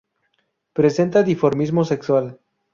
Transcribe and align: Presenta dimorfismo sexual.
Presenta 0.77 1.21
dimorfismo 1.29 1.85
sexual. 1.91 2.25